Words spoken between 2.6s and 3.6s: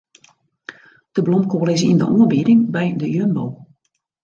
by de Jumbo.